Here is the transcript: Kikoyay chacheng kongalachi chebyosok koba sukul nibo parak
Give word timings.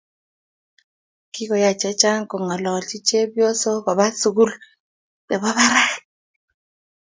Kikoyay 1.33 1.75
chacheng 1.81 2.23
kongalachi 2.29 2.97
chebyosok 3.07 3.77
koba 3.85 4.05
sukul 4.21 4.51
nibo 5.27 5.49
parak 5.57 5.91